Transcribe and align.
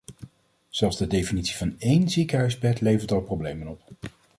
Zelfs 0.69 0.97
de 0.97 1.07
definitie 1.07 1.55
van 1.55 1.79
één 1.79 2.09
ziekenhuisbed 2.09 2.81
levert 2.81 3.11
al 3.11 3.21
problemen 3.21 3.67
op. 3.67 3.83